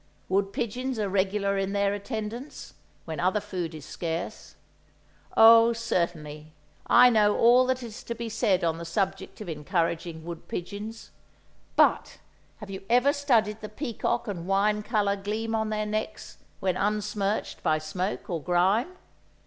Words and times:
Wood 0.29 0.51
pigeons 0.51 0.97
are 0.97 1.07
regular 1.07 1.59
in 1.59 1.73
their 1.73 1.93
attendance, 1.93 2.73
when 3.05 3.19
other 3.19 3.39
food 3.39 3.75
is 3.75 3.85
scarce. 3.85 4.55
Oh, 5.37 5.73
certainly, 5.73 6.53
I 6.87 7.11
know 7.11 7.37
all 7.37 7.67
that 7.67 7.83
is 7.83 8.01
to 8.05 8.15
be 8.15 8.27
said 8.27 8.63
on 8.63 8.79
the 8.79 8.83
subject 8.83 9.41
of 9.41 9.47
encouraging 9.47 10.25
wood 10.25 10.47
pigeons! 10.47 11.11
But—have 11.75 12.71
you 12.71 12.83
ever 12.89 13.13
studied 13.13 13.61
the 13.61 13.69
peacock 13.69 14.27
and 14.27 14.47
wine 14.47 14.81
colour 14.81 15.15
gleam 15.17 15.53
on 15.53 15.69
their 15.69 15.85
necks, 15.85 16.39
when 16.61 16.77
unsmirched 16.77 17.61
by 17.61 17.77
smoke 17.77 18.27
or 18.27 18.41
grime? 18.41 18.97